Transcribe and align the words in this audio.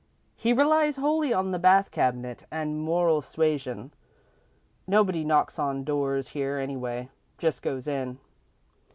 He 0.35 0.51
relies 0.51 0.95
wholly 0.95 1.31
on 1.31 1.51
the 1.51 1.59
bath 1.59 1.91
cabinet 1.91 2.47
and 2.49 2.79
moral 2.81 3.21
suasion. 3.21 3.93
Nobody 4.87 5.23
knocks 5.23 5.59
on 5.59 5.83
doors 5.83 6.29
here, 6.29 6.57
anyway 6.57 7.09
just 7.37 7.61
goes 7.61 7.87
in. 7.87 8.17